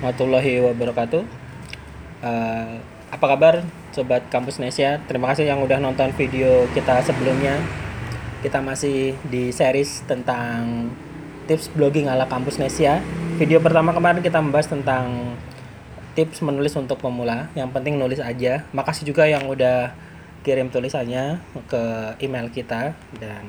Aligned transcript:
warahmatullahi 0.00 0.64
wabarakatuh. 0.64 1.22
Uh, 2.24 2.80
apa 3.12 3.24
kabar 3.36 3.60
sobat 3.92 4.24
Kampus 4.32 4.56
Nesia? 4.56 4.96
Terima 5.04 5.28
kasih 5.28 5.44
yang 5.44 5.60
udah 5.60 5.76
nonton 5.76 6.08
video 6.16 6.64
kita 6.72 7.04
sebelumnya. 7.04 7.60
Kita 8.40 8.64
masih 8.64 9.12
di 9.28 9.52
series 9.52 10.00
tentang 10.08 10.88
tips 11.44 11.68
blogging 11.76 12.08
ala 12.08 12.24
Kampus 12.24 12.56
Nesia. 12.56 13.04
Video 13.36 13.60
pertama 13.60 13.92
kemarin 13.92 14.24
kita 14.24 14.40
membahas 14.40 14.72
tentang 14.72 15.36
tips 16.16 16.40
menulis 16.40 16.72
untuk 16.80 16.96
pemula. 16.96 17.52
Yang 17.52 17.68
penting 17.76 18.00
nulis 18.00 18.24
aja. 18.24 18.64
Makasih 18.72 19.04
juga 19.04 19.28
yang 19.28 19.52
udah 19.52 19.92
kirim 20.40 20.72
tulisannya 20.72 21.44
ke 21.68 22.16
email 22.24 22.48
kita 22.48 22.96
dan 23.20 23.44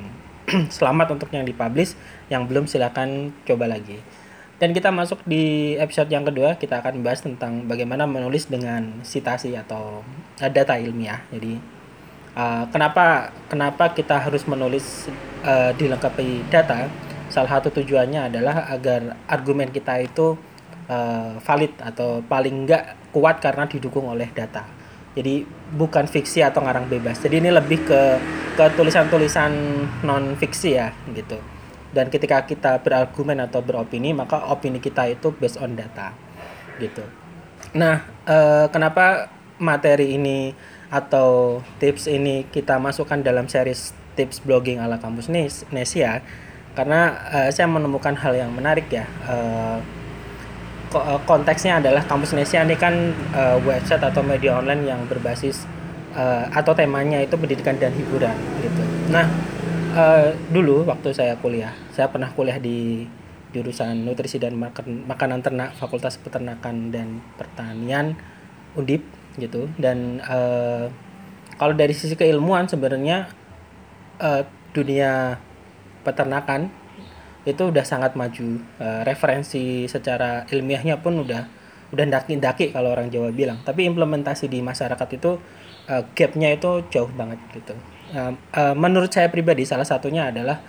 selamat 0.68 1.16
untuk 1.16 1.32
yang 1.32 1.48
dipublish. 1.48 1.96
Yang 2.28 2.44
belum 2.52 2.66
silakan 2.68 3.32
coba 3.48 3.72
lagi. 3.72 4.04
Dan 4.62 4.78
kita 4.78 4.93
masuk 4.93 5.25
di 5.25 5.73
episode 5.82 6.05
yang 6.14 6.21
kedua, 6.21 6.54
kita 6.54 6.86
akan 6.86 7.02
membahas 7.02 7.25
tentang 7.25 7.66
bagaimana 7.66 8.05
menulis 8.05 8.45
dengan 8.45 9.02
citasi 9.02 9.58
atau 9.58 10.05
uh, 10.38 10.52
data 10.53 10.77
ilmiah. 10.77 11.26
Jadi 11.34 11.58
uh, 12.38 12.70
kenapa 12.70 13.34
kenapa 13.50 13.89
kita 13.98 14.22
harus 14.22 14.45
menulis 14.45 15.09
uh, 15.41 15.73
dilengkapi 15.73 16.45
data? 16.53 16.86
Salah 17.34 17.58
satu 17.58 17.73
tujuannya 17.73 18.30
adalah 18.30 18.70
agar 18.70 19.17
argumen 19.26 19.73
kita 19.73 19.98
itu 19.98 20.38
uh, 20.86 21.41
valid 21.41 21.73
atau 21.81 22.22
paling 22.22 22.70
enggak 22.70 22.94
kuat 23.09 23.41
karena 23.41 23.66
didukung 23.66 24.14
oleh 24.14 24.30
data. 24.30 24.62
Jadi 25.17 25.41
bukan 25.73 26.05
fiksi 26.05 26.45
atau 26.45 26.62
ngarang 26.62 26.86
bebas. 26.86 27.17
Jadi 27.17 27.41
ini 27.41 27.50
lebih 27.50 27.81
ke 27.81 28.02
ke 28.62 28.66
tulisan-tulisan 28.78 29.50
non 30.05 30.38
fiksi 30.38 30.78
ya 30.78 30.94
gitu 31.17 31.61
dan 31.91 32.08
ketika 32.08 32.44
kita 32.48 32.80
berargumen 32.80 33.40
atau 33.44 33.59
beropini 33.63 34.16
maka 34.16 34.48
opini 34.52 34.80
kita 34.80 35.08
itu 35.12 35.31
based 35.36 35.59
on 35.59 35.76
data 35.76 36.16
gitu 36.80 37.04
nah 37.76 38.04
eh, 38.26 38.66
kenapa 38.72 39.30
materi 39.62 40.17
ini 40.17 40.52
atau 40.92 41.62
tips 41.80 42.12
ini 42.12 42.44
kita 42.52 42.75
masukkan 42.81 43.22
dalam 43.23 43.47
series 43.47 43.95
tips 44.19 44.44
blogging 44.44 44.84
ala 44.84 45.00
kampus 45.00 45.31
Nesia 45.72 46.19
karena 46.75 47.16
eh, 47.31 47.50
saya 47.52 47.67
menemukan 47.67 48.16
hal 48.19 48.36
yang 48.36 48.52
menarik 48.52 48.92
ya 48.92 49.06
eh, 49.30 49.80
eh 50.92 51.19
konteksnya 51.23 51.80
adalah 51.80 52.03
kampus 52.03 52.36
Nesia 52.36 52.67
ini 52.67 52.75
kan 52.75 53.16
eh, 53.16 53.58
website 53.64 54.03
atau 54.03 54.19
media 54.19 54.59
online 54.59 54.84
yang 54.84 55.02
berbasis 55.08 55.64
uh, 56.16 56.45
atau 56.52 56.73
temanya 56.75 57.19
itu 57.23 57.36
pendidikan 57.39 57.75
dan 57.80 57.92
hiburan 57.95 58.36
gitu. 58.59 58.84
Nah, 59.12 59.28
uh, 59.92 60.31
dulu 60.52 60.88
waktu 60.88 61.11
saya 61.11 61.36
kuliah, 61.39 61.75
saya 61.92 62.08
pernah 62.09 62.31
kuliah 62.31 62.58
di 62.58 63.06
jurusan 63.52 64.08
nutrisi 64.08 64.39
dan 64.39 64.56
makan, 64.56 65.03
makanan 65.08 65.44
ternak 65.44 65.75
Fakultas 65.75 66.16
Peternakan 66.16 66.89
dan 66.89 67.20
Pertanian 67.36 68.16
Undip 68.80 69.03
gitu. 69.36 69.67
Dan 69.75 70.23
uh, 70.23 70.88
kalau 71.59 71.75
dari 71.75 71.92
sisi 71.92 72.16
keilmuan 72.16 72.72
sebenarnya 72.72 73.28
uh, 74.23 74.47
dunia 74.72 75.36
peternakan 76.08 76.72
itu 77.44 77.64
udah 77.67 77.84
sangat 77.84 78.16
maju. 78.16 78.64
Uh, 78.80 79.02
referensi 79.03 79.89
secara 79.92 80.47
ilmiahnya 80.47 81.03
pun 81.03 81.19
udah 81.19 81.59
udah 81.92 82.06
daki-daki 82.08 82.72
kalau 82.72 82.95
orang 82.95 83.12
Jawa 83.12 83.36
bilang. 83.36 83.59
Tapi 83.67 83.84
implementasi 83.84 84.47
di 84.47 84.64
masyarakat 84.64 85.09
itu 85.12 85.36
uh, 85.92 86.03
gapnya 86.16 86.56
itu 86.56 86.88
jauh 86.88 87.12
banget 87.12 87.39
gitu 87.52 87.75
uh, 88.14 88.34
uh, 88.36 88.76
menurut 88.76 89.12
saya 89.12 89.31
pribadi 89.31 89.64
salah 89.64 89.88
satunya 89.88 90.30
adalah 90.30 90.59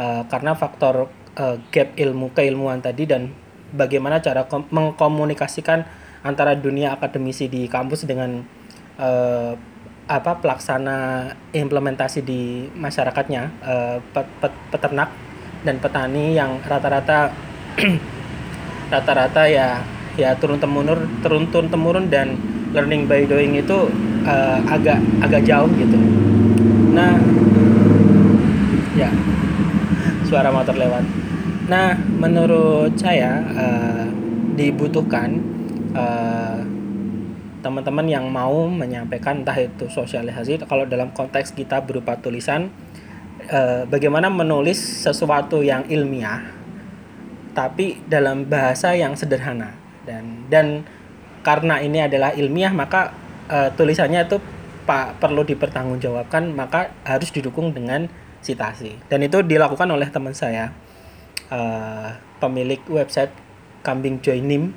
uh, 0.00 0.24
karena 0.28 0.56
faktor 0.56 1.08
uh, 1.36 1.56
gap 1.72 1.94
ilmu 1.96 2.32
keilmuan 2.32 2.80
tadi 2.80 3.04
dan 3.04 3.32
bagaimana 3.72 4.22
cara 4.24 4.48
mengkomunikasikan 4.48 5.84
antara 6.24 6.56
dunia 6.58 6.96
akademisi 6.96 7.46
di 7.46 7.68
kampus 7.70 8.08
dengan 8.08 8.42
uh, 8.98 9.52
apa 10.06 10.38
pelaksana 10.38 11.30
implementasi 11.50 12.22
di 12.22 12.70
masyarakatnya 12.78 13.42
uh, 13.62 13.98
pet, 14.14 14.26
pet, 14.38 14.54
peternak 14.70 15.10
dan 15.66 15.82
petani 15.82 16.38
yang 16.38 16.62
rata-rata 16.62 17.34
rata-rata 18.94 19.50
ya 19.50 19.82
ya 20.14 20.38
turun 20.38 20.62
temurun 20.62 21.10
turun 21.20 21.50
turun 21.50 21.68
temurun 21.68 22.06
dan 22.06 22.38
learning 22.70 23.10
by 23.10 23.26
doing 23.26 23.58
itu 23.58 23.90
uh, 24.22 24.58
agak 24.70 25.02
agak 25.26 25.42
jauh 25.42 25.68
gitu 25.74 25.98
Nah, 26.96 27.12
ya 28.96 29.12
suara 30.24 30.48
motor 30.48 30.72
lewat. 30.80 31.04
Nah, 31.68 31.92
menurut 32.16 32.96
saya 32.96 33.44
uh, 33.52 34.08
dibutuhkan 34.56 35.36
uh, 35.92 36.64
teman-teman 37.60 38.06
yang 38.08 38.24
mau 38.32 38.64
menyampaikan 38.70 39.44
entah 39.44 39.58
itu 39.60 39.90
sosialisasi 39.92 40.64
kalau 40.64 40.88
dalam 40.88 41.12
konteks 41.12 41.52
kita 41.52 41.84
berupa 41.84 42.16
tulisan 42.16 42.72
uh, 43.52 43.84
bagaimana 43.90 44.30
menulis 44.32 44.78
sesuatu 44.78 45.60
yang 45.66 45.82
ilmiah 45.90 46.46
tapi 47.52 47.98
dalam 48.06 48.46
bahasa 48.46 48.94
yang 48.94 49.18
sederhana 49.18 49.74
dan 50.06 50.46
dan 50.46 50.86
karena 51.42 51.82
ini 51.82 52.06
adalah 52.06 52.30
ilmiah 52.38 52.70
maka 52.70 53.10
uh, 53.50 53.74
tulisannya 53.74 54.30
itu 54.30 54.38
pak 54.86 55.18
perlu 55.18 55.42
dipertanggungjawabkan 55.42 56.54
maka 56.54 56.94
harus 57.02 57.34
didukung 57.34 57.74
dengan 57.74 58.06
citasi. 58.40 58.96
Dan 59.10 59.26
itu 59.26 59.42
dilakukan 59.42 59.90
oleh 59.90 60.06
teman 60.08 60.32
saya 60.32 60.70
uh, 61.50 62.14
pemilik 62.38 62.78
website 62.86 63.34
kambing 63.82 64.22
joinim 64.22 64.74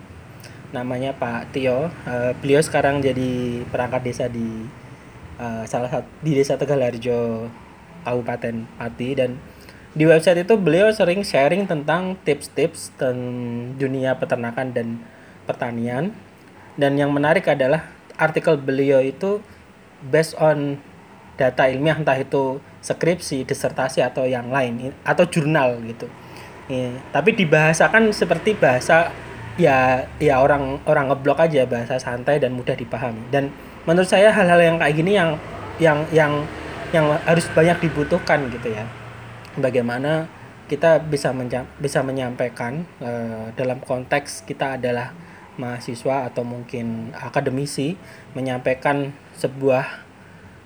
namanya 0.70 1.14
Pak 1.18 1.54
Tio. 1.54 1.90
Uh, 2.06 2.34
beliau 2.42 2.62
sekarang 2.62 3.02
jadi 3.02 3.62
perangkat 3.70 4.02
desa 4.06 4.26
di 4.30 4.66
uh, 5.42 5.66
salah 5.66 5.90
satu 5.90 6.10
di 6.22 6.38
desa 6.38 6.58
Tegalharjo 6.58 7.50
Kabupaten 8.06 8.66
Pati. 8.78 9.10
Dan 9.18 9.38
di 9.94 10.06
website 10.06 10.46
itu 10.46 10.54
beliau 10.58 10.94
sering 10.94 11.26
sharing 11.26 11.66
tentang 11.66 12.18
tips-tips 12.22 12.94
tentang 12.98 13.18
dunia 13.78 14.18
peternakan 14.18 14.74
dan 14.74 14.88
pertanian. 15.50 16.14
Dan 16.78 16.96
yang 16.96 17.10
menarik 17.10 17.50
adalah 17.50 17.90
artikel 18.16 18.56
beliau 18.62 19.02
itu 19.02 19.42
based 20.08 20.36
on 20.40 20.80
data 21.40 21.72
ilmiah 21.72 21.96
entah 21.96 22.20
itu 22.20 22.60
skripsi, 22.84 23.48
disertasi 23.48 24.04
atau 24.04 24.28
yang 24.28 24.52
lain 24.52 24.92
atau 25.08 25.24
jurnal 25.28 25.80
gitu. 25.88 26.08
Ya, 26.70 26.94
tapi 27.16 27.34
dibahasakan 27.34 28.14
seperti 28.14 28.54
bahasa 28.54 29.10
ya 29.60 30.08
ya 30.22 30.40
orang 30.40 30.80
orang 30.86 31.12
ngeblok 31.12 31.44
aja 31.44 31.66
bahasa 31.66 32.00
santai 32.00 32.40
dan 32.40 32.56
mudah 32.56 32.76
dipahami. 32.76 33.24
Dan 33.32 33.52
menurut 33.88 34.08
saya 34.08 34.32
hal-hal 34.32 34.60
yang 34.60 34.78
kayak 34.78 34.96
gini 34.96 35.12
yang 35.16 35.40
yang 35.80 36.00
yang 36.12 36.34
yang 36.92 37.06
harus 37.24 37.48
banyak 37.56 37.90
dibutuhkan 37.90 38.52
gitu 38.52 38.76
ya. 38.76 38.86
Bagaimana 39.60 40.28
kita 40.70 41.02
bisa 41.02 41.34
bisa 41.82 42.00
menyampaikan 42.06 42.86
uh, 43.02 43.50
dalam 43.58 43.82
konteks 43.82 44.46
kita 44.46 44.78
adalah 44.78 45.12
mahasiswa 45.60 46.32
atau 46.32 46.48
mungkin 46.48 47.12
akademisi 47.12 48.00
menyampaikan 48.32 49.12
sebuah 49.36 49.86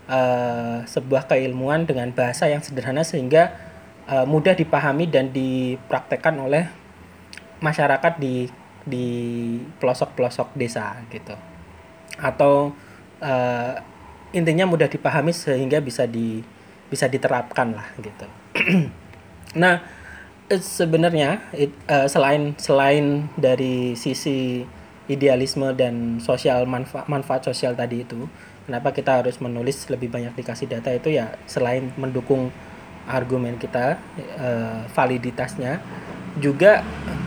uh, 0.08 0.86
sebuah 0.86 1.26
keilmuan 1.26 1.90
dengan 1.90 2.14
bahasa 2.14 2.46
yang 2.46 2.62
sederhana 2.62 3.02
sehingga 3.02 3.58
uh, 4.06 4.24
mudah 4.30 4.54
dipahami 4.54 5.10
dan 5.10 5.34
dipraktekkan 5.34 6.38
oleh 6.38 6.70
masyarakat 7.60 8.22
di 8.22 8.48
di 8.86 9.08
pelosok-pelosok 9.82 10.54
desa 10.54 11.02
gitu. 11.10 11.34
Atau 12.22 12.78
uh, 13.24 13.74
intinya 14.36 14.70
mudah 14.70 14.86
dipahami 14.92 15.34
sehingga 15.34 15.82
bisa 15.82 16.06
di 16.06 16.46
bisa 16.88 17.10
diterapkan 17.10 17.74
lah 17.74 17.88
gitu. 18.00 18.28
Nah 19.54 19.86
sebenarnya 20.50 21.46
uh, 21.86 22.10
selain 22.10 22.58
selain 22.58 23.30
dari 23.38 23.94
sisi 23.94 24.66
idealisme 25.12 25.76
dan 25.76 26.24
sosial 26.24 26.64
manfaat 26.64 27.08
manfaat 27.12 27.44
sosial 27.44 27.76
tadi 27.76 28.08
itu 28.08 28.28
kenapa 28.64 28.96
kita 28.96 29.20
harus 29.20 29.40
menulis 29.44 29.88
lebih 29.92 30.08
banyak 30.08 30.32
dikasih 30.36 30.72
data 30.72 30.90
itu 30.96 31.12
ya 31.12 31.36
selain 31.44 31.92
mendukung 32.00 32.54
argumen 33.04 33.60
kita 33.60 34.00
uh, 34.40 34.88
validitasnya 34.96 35.84
juga 36.40 36.82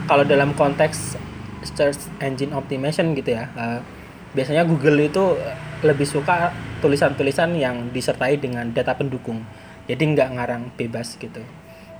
kalau 0.09 0.25
dalam 0.25 0.57
konteks 0.57 1.15
search 1.61 2.09
engine 2.17 2.49
optimization 2.57 3.13
gitu 3.13 3.37
ya 3.37 3.53
uh, 3.53 3.79
biasanya 4.33 4.65
Google 4.65 5.09
itu 5.09 5.37
lebih 5.85 6.09
suka 6.09 6.53
tulisan-tulisan 6.81 7.53
yang 7.57 7.89
disertai 7.93 8.37
dengan 8.37 8.69
data 8.73 8.97
pendukung. 8.97 9.45
Jadi 9.89 10.03
nggak 10.13 10.29
ngarang 10.37 10.63
bebas 10.77 11.17
gitu. 11.17 11.41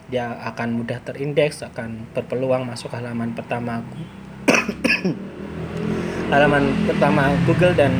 Dia 0.07 0.38
akan 0.53 0.81
mudah 0.81 1.01
terindeks 1.03 1.65
akan 1.65 2.13
berpeluang 2.15 2.63
masuk 2.63 2.94
halaman 2.95 3.35
pertama 3.35 3.83
halaman 6.27 6.74
pertama 6.88 7.31
Google 7.47 7.74
dan 7.75 7.91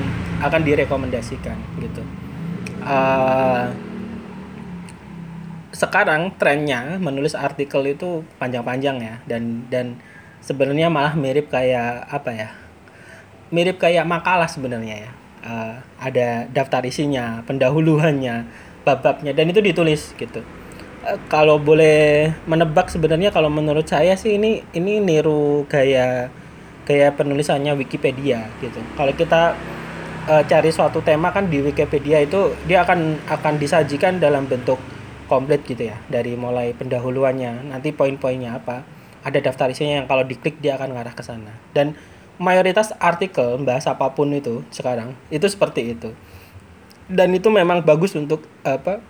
akan 0.44 0.62
direkomendasikan 0.62 1.58
gitu. 1.80 2.04
Uh, 2.84 3.74
sekarang 5.78 6.34
trennya 6.42 6.98
menulis 6.98 7.38
artikel 7.38 7.86
itu 7.86 8.26
panjang-panjang 8.42 8.98
ya 8.98 9.16
dan 9.30 9.68
dan 9.70 10.02
sebenarnya 10.42 10.90
malah 10.90 11.14
mirip 11.14 11.54
kayak 11.54 12.08
apa 12.10 12.32
ya 12.34 12.50
mirip 13.54 13.78
kayak 13.78 14.08
makalah 14.10 14.50
sebenarnya 14.50 15.06
ya 15.06 15.12
uh, 15.46 15.74
ada 16.02 16.50
daftar 16.50 16.82
isinya 16.82 17.46
pendahuluannya 17.46 18.48
bab-babnya 18.82 19.38
dan 19.38 19.54
itu 19.54 19.62
ditulis 19.62 20.18
gitu 20.18 20.42
uh, 21.06 21.20
kalau 21.30 21.62
boleh 21.62 22.34
menebak 22.50 22.90
sebenarnya 22.90 23.30
kalau 23.30 23.54
menurut 23.54 23.86
saya 23.86 24.18
sih 24.18 24.40
ini 24.40 24.66
ini 24.74 24.98
niru 24.98 25.68
gaya 25.70 26.34
gaya 26.88 27.12
penulisannya 27.12 27.76
Wikipedia 27.76 28.48
gitu. 28.64 28.80
Kalau 28.96 29.12
kita 29.12 29.60
uh, 30.32 30.44
cari 30.48 30.72
suatu 30.72 31.04
tema 31.04 31.36
kan 31.36 31.52
di 31.52 31.60
Wikipedia 31.60 32.24
itu 32.24 32.56
dia 32.64 32.88
akan 32.88 33.20
akan 33.28 33.54
disajikan 33.60 34.24
dalam 34.24 34.48
bentuk 34.48 34.80
komplit 35.28 35.68
gitu 35.68 35.92
ya 35.92 36.00
dari 36.08 36.40
mulai 36.40 36.72
pendahuluannya 36.72 37.76
nanti 37.76 37.92
poin-poinnya 37.92 38.56
apa 38.56 38.88
ada 39.28 39.44
daftar 39.44 39.68
isinya 39.68 40.00
yang 40.00 40.08
kalau 40.08 40.24
diklik 40.24 40.64
dia 40.64 40.80
akan 40.80 40.96
ngarah 40.96 41.12
ke 41.12 41.24
sana. 41.28 41.52
Dan 41.76 42.00
mayoritas 42.40 42.96
artikel 43.04 43.60
bahas 43.60 43.84
apa 43.84 44.16
pun 44.16 44.32
itu 44.32 44.64
sekarang 44.72 45.12
itu 45.28 45.44
seperti 45.52 45.92
itu. 45.92 46.16
Dan 47.12 47.36
itu 47.36 47.52
memang 47.52 47.84
bagus 47.84 48.16
untuk 48.16 48.48
apa 48.64 49.04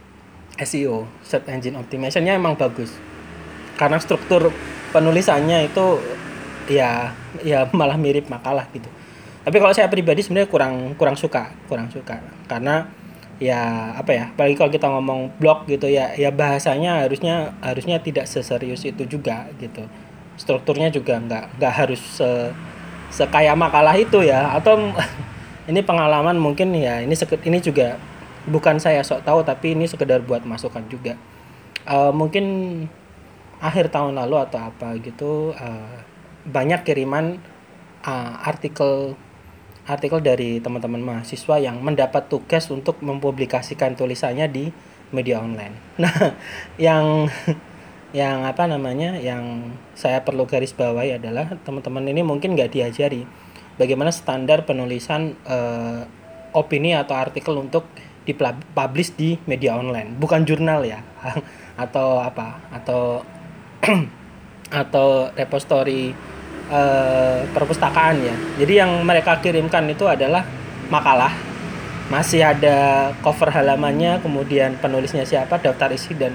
SEO 0.58 1.06
search 1.22 1.46
engine 1.54 1.78
optimizationnya 1.78 2.34
emang 2.34 2.58
bagus. 2.58 2.98
Karena 3.78 4.02
struktur 4.02 4.50
penulisannya 4.90 5.70
itu 5.70 6.02
ya 6.70 7.16
ya 7.42 7.68
malah 7.72 7.96
mirip 8.00 8.28
makalah 8.28 8.68
gitu. 8.72 8.88
Tapi 9.48 9.58
kalau 9.64 9.72
saya 9.72 9.88
pribadi 9.88 10.20
sebenarnya 10.20 10.52
kurang 10.52 10.94
kurang 11.00 11.16
suka 11.16 11.56
kurang 11.72 11.88
suka. 11.88 12.20
Karena 12.46 12.88
ya 13.38 13.94
apa 13.94 14.12
ya 14.12 14.26
apalagi 14.34 14.56
kalau 14.58 14.72
kita 14.74 14.88
ngomong 14.90 15.32
blog 15.38 15.70
gitu 15.70 15.86
ya 15.86 16.12
ya 16.18 16.34
bahasanya 16.34 17.06
harusnya 17.06 17.54
harusnya 17.62 18.02
tidak 18.04 18.28
seserius 18.28 18.84
itu 18.84 19.08
juga 19.08 19.48
gitu. 19.58 19.88
Strukturnya 20.36 20.92
juga 20.92 21.18
nggak 21.18 21.58
nggak 21.58 21.74
harus 21.74 22.02
se 22.04 22.30
sekaya 23.10 23.56
makalah 23.56 23.96
itu 23.96 24.20
ya. 24.24 24.52
Atau 24.52 24.92
ini 25.72 25.80
pengalaman 25.80 26.36
mungkin 26.36 26.76
ya 26.76 27.00
ini 27.00 27.16
ini 27.48 27.58
juga 27.64 27.96
bukan 28.48 28.80
saya 28.80 29.04
sok 29.04 29.28
tahu 29.28 29.44
tapi 29.44 29.76
ini 29.76 29.88
sekedar 29.88 30.24
buat 30.24 30.44
masukan 30.44 30.84
juga. 30.92 31.16
Uh, 31.88 32.12
mungkin 32.12 32.44
akhir 33.58 33.90
tahun 33.90 34.14
lalu 34.18 34.38
atau 34.44 34.60
apa 34.60 34.94
gitu 35.02 35.56
uh, 35.58 35.98
banyak 36.48 36.88
kiriman 36.88 37.44
uh, 38.08 38.34
artikel 38.48 39.20
artikel 39.88 40.20
dari 40.20 40.60
teman-teman 40.60 41.00
mahasiswa 41.00 41.56
yang 41.60 41.80
mendapat 41.80 42.28
tugas 42.28 42.68
untuk 42.68 43.00
mempublikasikan 43.00 43.96
tulisannya 43.96 44.48
di 44.52 44.66
media 45.12 45.40
online. 45.40 45.76
Nah, 46.04 46.36
yang 46.80 47.32
yang 48.16 48.48
apa 48.48 48.64
namanya 48.68 49.20
yang 49.20 49.76
saya 49.92 50.24
perlu 50.24 50.48
garis 50.48 50.72
bawahi 50.72 51.20
adalah 51.20 51.60
teman-teman 51.68 52.08
ini 52.08 52.24
mungkin 52.24 52.56
nggak 52.56 52.72
diajari 52.72 53.28
bagaimana 53.76 54.16
standar 54.16 54.64
penulisan 54.64 55.36
uh, 55.44 56.08
opini 56.56 56.96
atau 56.96 57.20
artikel 57.20 57.60
untuk 57.60 57.84
dipublish 58.24 59.12
di 59.20 59.36
media 59.44 59.76
online 59.76 60.16
bukan 60.16 60.48
jurnal 60.48 60.88
ya 60.88 61.04
atau 61.84 62.24
apa 62.24 62.64
atau 62.72 63.24
atau 64.84 65.32
repository 65.36 66.12
uh, 66.72 67.44
perpustakaan 67.52 68.16
ya. 68.24 68.36
Jadi 68.64 68.74
yang 68.80 68.92
mereka 69.04 69.40
kirimkan 69.40 69.88
itu 69.90 70.08
adalah 70.08 70.44
makalah. 70.88 71.34
Masih 72.08 72.40
ada 72.40 73.12
cover 73.20 73.52
halamannya 73.52 74.24
kemudian 74.24 74.80
penulisnya 74.80 75.28
siapa 75.28 75.60
daftar 75.60 75.92
isi 75.92 76.16
dan 76.16 76.32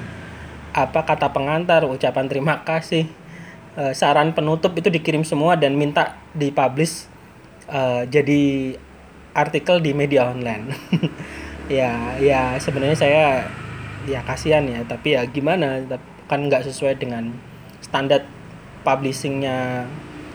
apa 0.73 1.05
kata 1.05 1.33
pengantar, 1.33 1.85
ucapan 1.85 2.29
terima 2.29 2.61
kasih, 2.65 3.09
uh, 3.77 3.93
saran 3.97 4.37
penutup 4.37 4.73
itu 4.77 4.89
dikirim 4.89 5.25
semua 5.25 5.57
dan 5.57 5.77
minta 5.77 6.17
dipublish 6.37 7.09
uh, 7.69 8.05
jadi 8.09 8.77
artikel 9.33 9.81
di 9.81 9.97
media 9.97 10.29
online. 10.29 10.73
ya, 11.73 12.17
ya 12.21 12.57
sebenarnya 12.61 12.97
saya 12.97 13.25
ya 14.05 14.21
kasihan 14.25 14.65
ya, 14.69 14.85
tapi 14.85 15.17
ya 15.17 15.25
gimana 15.25 15.81
kan 16.29 16.49
nggak 16.49 16.69
sesuai 16.69 17.01
dengan 17.01 17.33
standar 17.81 18.25
publishingnya 18.85 19.89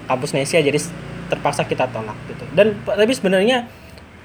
kampus 0.07 0.33
Nesia 0.33 0.63
jadi 0.63 0.79
terpaksa 1.27 1.67
kita 1.67 1.91
tolak 1.91 2.15
gitu. 2.31 2.43
Dan 2.55 2.79
tapi 2.83 3.13
sebenarnya 3.13 3.67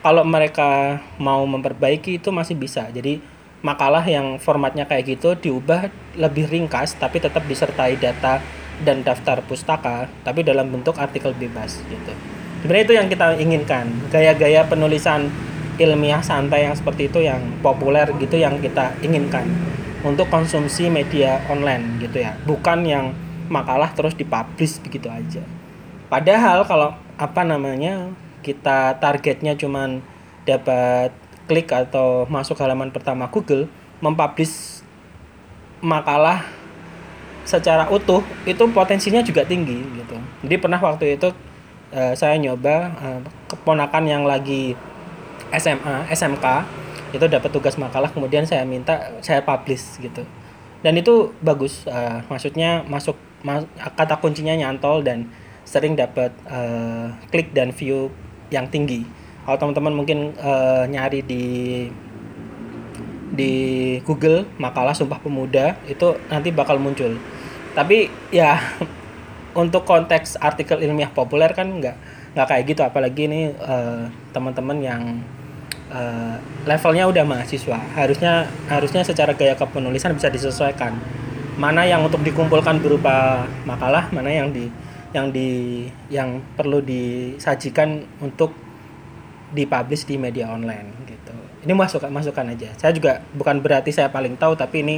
kalau 0.02 0.23
mereka 0.26 1.02
mau 1.19 1.43
memperbaiki 1.46 2.23
itu 2.23 2.31
masih 2.31 2.58
bisa. 2.58 2.87
Jadi 2.90 3.23
makalah 3.62 4.02
yang 4.02 4.43
formatnya 4.43 4.87
kayak 4.87 5.19
gitu 5.19 5.38
diubah 5.38 5.90
lebih 6.19 6.50
ringkas 6.50 6.99
tapi 6.99 7.23
tetap 7.23 7.46
disertai 7.46 7.94
data 7.94 8.43
dan 8.82 9.06
daftar 9.06 9.38
pustaka 9.46 10.11
tapi 10.26 10.43
dalam 10.43 10.70
bentuk 10.70 10.99
artikel 10.99 11.31
bebas 11.34 11.79
gitu. 11.87 12.12
Sebenarnya 12.62 12.85
itu 12.87 12.94
yang 12.94 13.08
kita 13.11 13.26
inginkan. 13.38 13.87
Gaya-gaya 14.11 14.67
penulisan 14.67 15.31
ilmiah 15.78 16.23
santai 16.23 16.67
yang 16.69 16.75
seperti 16.78 17.11
itu 17.11 17.23
yang 17.23 17.40
populer 17.64 18.06
gitu 18.23 18.38
yang 18.38 18.61
kita 18.62 18.94
inginkan 19.02 19.46
untuk 20.02 20.26
konsumsi 20.31 20.90
media 20.90 21.43
online 21.50 22.02
gitu 22.02 22.23
ya. 22.23 22.35
Bukan 22.46 22.87
yang 22.87 23.14
makalah 23.50 23.90
terus 23.94 24.14
dipublish 24.14 24.82
begitu 24.82 25.11
aja. 25.11 25.43
Padahal 26.12 26.69
kalau 26.69 26.93
apa 27.17 27.41
namanya 27.41 28.12
kita 28.44 29.00
targetnya 29.00 29.56
cuman 29.56 30.05
dapat 30.44 31.09
klik 31.49 31.73
atau 31.73 32.29
masuk 32.29 32.61
halaman 32.61 32.93
pertama 32.93 33.32
Google 33.32 33.64
mempublish 34.05 34.85
makalah 35.81 36.44
secara 37.49 37.88
utuh 37.88 38.20
itu 38.44 38.61
potensinya 38.76 39.25
juga 39.25 39.49
tinggi 39.49 39.81
gitu. 39.81 40.20
Jadi 40.44 40.55
pernah 40.61 40.76
waktu 40.76 41.17
itu 41.17 41.32
uh, 41.97 42.12
saya 42.12 42.37
nyoba 42.37 42.93
uh, 43.00 43.20
keponakan 43.49 44.05
yang 44.05 44.29
lagi 44.29 44.76
SMA, 45.56 46.12
SMK 46.12 46.47
itu 47.17 47.25
dapat 47.25 47.49
tugas 47.49 47.81
makalah 47.81 48.12
kemudian 48.12 48.44
saya 48.44 48.69
minta 48.69 49.17
saya 49.25 49.41
publish 49.41 49.97
gitu. 49.97 50.29
Dan 50.85 50.93
itu 51.00 51.32
bagus 51.41 51.88
uh, 51.88 52.20
maksudnya 52.29 52.85
masuk 52.85 53.17
mas, 53.41 53.64
kata 53.97 54.20
kuncinya 54.20 54.53
nyantol 54.53 55.00
dan 55.00 55.32
sering 55.64 55.94
dapat 55.94 56.35
uh, 56.50 57.14
klik 57.31 57.55
dan 57.55 57.70
view 57.70 58.11
yang 58.53 58.69
tinggi. 58.69 59.06
Kalau 59.43 59.59
teman-teman 59.59 59.94
mungkin 59.94 60.19
uh, 60.38 60.87
nyari 60.87 61.25
di 61.26 61.44
di 63.32 63.53
Google 64.05 64.44
makalah 64.61 64.93
Sumpah 64.93 65.19
Pemuda 65.19 65.81
itu 65.88 66.14
nanti 66.29 66.53
bakal 66.53 66.76
muncul. 66.76 67.17
Tapi 67.73 68.12
ya 68.29 68.61
untuk 69.62 69.88
konteks 69.88 70.37
artikel 70.38 70.85
ilmiah 70.85 71.11
populer 71.11 71.50
kan 71.56 71.67
nggak 71.67 71.97
nggak 72.37 72.47
kayak 72.47 72.64
gitu. 72.69 72.82
Apalagi 72.85 73.26
ini 73.26 73.41
uh, 73.56 74.07
teman-teman 74.31 74.78
yang 74.78 75.02
uh, 75.88 76.37
levelnya 76.69 77.09
udah 77.09 77.25
mahasiswa. 77.25 77.81
Harusnya 77.97 78.47
harusnya 78.69 79.02
secara 79.02 79.33
gaya 79.33 79.57
kepenulisan 79.57 80.12
bisa 80.14 80.28
disesuaikan. 80.28 80.95
Mana 81.57 81.85
yang 81.85 82.04
untuk 82.04 82.25
dikumpulkan 82.25 82.81
berupa 82.81 83.45
makalah 83.69 84.09
mana 84.12 84.33
yang 84.33 84.52
di 84.52 84.69
yang 85.12 85.28
di 85.28 85.87
yang 86.09 86.40
perlu 86.57 86.81
disajikan 86.81 88.04
untuk 88.25 88.52
dipublish 89.52 90.09
di 90.09 90.16
media 90.16 90.49
online 90.49 91.04
gitu. 91.04 91.37
Ini 91.69 91.73
masukan 91.76 92.09
masukan 92.09 92.49
aja. 92.49 92.73
Saya 92.81 92.92
juga 92.97 93.21
bukan 93.37 93.61
berarti 93.61 93.92
saya 93.92 94.09
paling 94.09 94.40
tahu 94.40 94.57
tapi 94.57 94.81
ini 94.81 94.97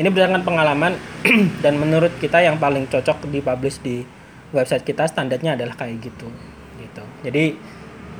ini 0.00 0.08
berdasarkan 0.08 0.42
pengalaman 0.42 0.96
dan 1.64 1.76
menurut 1.76 2.16
kita 2.16 2.40
yang 2.40 2.56
paling 2.56 2.88
cocok 2.88 3.28
dipublish 3.28 3.84
di 3.84 4.00
website 4.50 4.82
kita 4.82 5.04
standarnya 5.04 5.54
adalah 5.60 5.76
kayak 5.76 6.00
gitu 6.00 6.28
gitu. 6.80 7.04
Jadi 7.28 7.54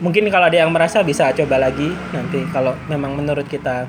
mungkin 0.05 0.29
kalau 0.29 0.53
ada 0.53 0.61
yang 0.61 0.71
merasa 0.73 1.01
bisa 1.01 1.33
coba 1.33 1.57
lagi 1.57 1.89
nanti 2.13 2.45
kalau 2.53 2.77
memang 2.93 3.17
menurut 3.17 3.49
kita 3.49 3.89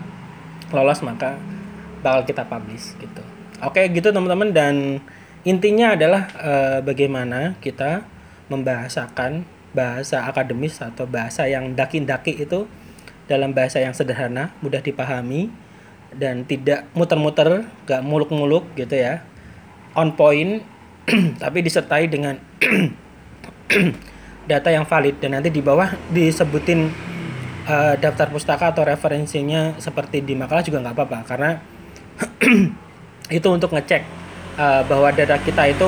lolos 0.72 1.04
maka 1.04 1.36
bakal 2.00 2.24
kita 2.24 2.48
publish 2.48 2.96
gitu. 2.96 3.24
Oke 3.62 3.92
gitu 3.92 4.10
teman-teman 4.10 4.56
dan 4.56 5.04
intinya 5.44 5.98
adalah 5.98 6.24
uh, 6.38 6.80
bagaimana 6.86 7.58
kita 7.64 8.06
membahasakan 8.52 9.48
bahasa 9.72 10.28
akademis 10.28 10.84
atau 10.84 11.08
bahasa 11.08 11.48
yang 11.48 11.72
daki-daki 11.72 12.44
itu 12.44 12.68
dalam 13.32 13.56
bahasa 13.56 13.80
yang 13.80 13.96
sederhana, 13.96 14.52
mudah 14.60 14.84
dipahami 14.84 15.48
dan 16.12 16.44
tidak 16.44 16.84
muter-muter, 16.92 17.64
gak 17.88 18.04
muluk-muluk 18.04 18.68
gitu 18.76 19.00
ya. 19.00 19.24
On 19.96 20.12
point 20.12 20.60
tapi 21.44 21.64
disertai 21.64 22.12
dengan 22.12 22.36
data 24.52 24.70
yang 24.70 24.84
valid 24.84 25.24
dan 25.24 25.40
nanti 25.40 25.48
di 25.48 25.64
bawah 25.64 25.96
disebutin 26.12 26.92
uh, 27.68 27.96
daftar 27.98 28.28
pustaka 28.30 28.76
atau 28.76 28.84
referensinya 28.84 29.80
seperti 29.80 30.22
di 30.24 30.36
makalah 30.36 30.64
juga 30.64 30.84
nggak 30.84 30.96
apa-apa 30.96 31.20
karena 31.26 31.52
itu 33.38 33.48
untuk 33.48 33.72
ngecek 33.72 34.21
uh, 34.58 34.82
bahwa 34.88 35.12
data 35.14 35.38
kita 35.40 35.72
itu 35.72 35.88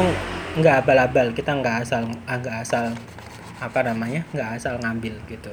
nggak 0.53 0.85
abal-abal 0.85 1.33
kita 1.33 1.49
nggak 1.49 1.81
asal 1.81 2.05
nggak 2.29 2.57
asal 2.61 2.93
apa 3.57 3.79
namanya 3.81 4.21
nggak 4.35 4.49
asal 4.59 4.77
ngambil 4.77 5.17
gitu. 5.25 5.49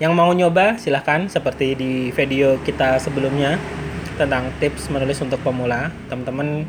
Yang 0.00 0.12
mau 0.16 0.30
nyoba 0.32 0.80
silahkan 0.80 1.28
seperti 1.28 1.76
di 1.76 1.92
video 2.10 2.58
kita 2.64 2.96
sebelumnya 2.98 3.60
tentang 4.16 4.50
tips 4.58 4.88
menulis 4.88 5.20
untuk 5.20 5.38
pemula. 5.44 5.92
Teman-teman 6.08 6.64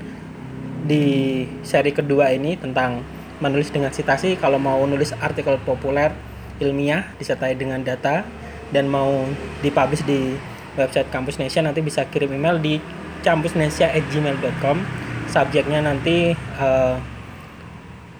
di 0.84 1.48
seri 1.63 1.96
kedua 1.96 2.36
ini 2.36 2.60
tentang 2.60 3.00
menulis 3.39 3.72
dengan 3.72 3.89
citasi 3.89 4.36
kalau 4.36 4.60
mau 4.60 4.84
nulis 4.84 5.15
artikel 5.24 5.56
populer 5.63 6.12
ilmiah 6.60 7.08
disertai 7.18 7.56
dengan 7.56 7.82
data 7.82 8.27
dan 8.70 8.92
mau 8.92 9.25
dipublish 9.63 10.03
di 10.03 10.36
website 10.75 11.10
Campus 11.10 11.39
Nation 11.39 11.65
nanti 11.65 11.80
bisa 11.80 12.06
kirim 12.08 12.34
email 12.34 12.60
di 12.60 12.77
campusnesia@gmail.com 13.24 15.02
subjeknya 15.34 15.82
nanti 15.82 16.38
uh, 16.62 16.96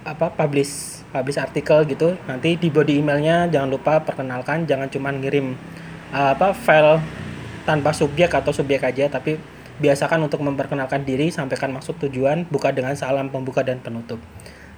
apa 0.01 0.34
publish 0.34 1.05
publish 1.13 1.38
artikel 1.38 1.86
gitu. 1.86 2.17
Nanti 2.25 2.58
di 2.58 2.74
body 2.74 3.05
emailnya 3.05 3.46
jangan 3.53 3.70
lupa 3.70 4.01
perkenalkan 4.01 4.65
jangan 4.65 4.89
cuma 4.89 5.13
ngirim 5.13 5.53
uh, 6.10 6.34
apa 6.34 6.58
file 6.58 6.98
tanpa 7.70 7.93
subjek 7.93 8.34
atau 8.34 8.50
subjek 8.50 8.82
aja 8.82 9.08
tapi 9.08 9.38
biasakan 9.77 10.25
untuk 10.25 10.43
memperkenalkan 10.43 11.05
diri 11.05 11.29
sampaikan 11.29 11.72
maksud 11.72 11.98
tujuan 12.10 12.46
buka 12.50 12.74
dengan 12.74 12.98
salam 12.98 13.29
pembuka 13.29 13.62
dan 13.62 13.77
penutup. 13.77 14.17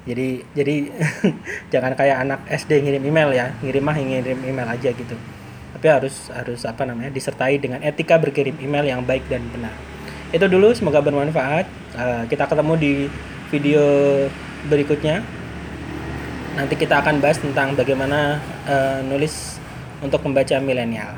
Jadi 0.06 0.44
jadi 0.54 0.92
jangan 1.74 1.96
kayak 1.96 2.18
anak 2.28 2.40
SD 2.52 2.84
ngirim 2.84 3.04
email 3.08 3.32
ya 3.32 3.56
ngirim 3.64 3.84
mah 3.84 3.96
ngirim 3.96 4.40
email 4.44 4.68
aja 4.68 4.92
gitu. 4.92 5.16
Tapi 5.76 5.88
harus 5.88 6.30
harus 6.32 6.62
apa 6.68 6.84
namanya 6.84 7.12
disertai 7.12 7.58
dengan 7.58 7.80
etika 7.80 8.20
berkirim 8.20 8.60
email 8.60 8.86
yang 8.86 9.02
baik 9.04 9.26
dan 9.28 9.44
benar 9.52 9.95
itu 10.36 10.52
dulu 10.52 10.76
semoga 10.76 11.00
bermanfaat 11.00 11.64
uh, 11.96 12.24
kita 12.28 12.44
ketemu 12.44 12.74
di 12.76 12.94
video 13.48 13.84
berikutnya 14.68 15.24
nanti 16.60 16.76
kita 16.76 17.00
akan 17.00 17.24
bahas 17.24 17.40
tentang 17.40 17.72
bagaimana 17.72 18.44
uh, 18.68 19.00
nulis 19.08 19.60
untuk 20.04 20.20
membaca 20.28 20.60
milenial. 20.60 21.16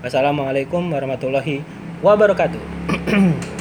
Wassalamualaikum 0.00 0.88
warahmatullahi 0.88 1.60
wabarakatuh. 2.00 2.60